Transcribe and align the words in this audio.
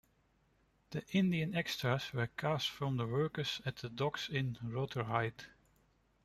The 0.89 1.05
Indian 1.11 1.53
extras 1.55 2.11
were 2.11 2.25
cast 2.35 2.71
from 2.71 2.97
workers 2.97 3.61
at 3.67 3.75
the 3.75 3.89
docks 3.89 4.29
in 4.29 4.57
Rotherhithe. 4.63 5.41